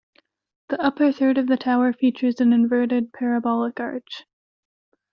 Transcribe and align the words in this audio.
The 0.69 0.81
upper 0.81 1.11
third 1.11 1.37
of 1.37 1.45
the 1.45 1.57
tower 1.57 1.93
features 1.93 2.41
an 2.41 2.53
inverted 2.53 3.13
parabolic 3.13 3.79
arch. 3.79 4.25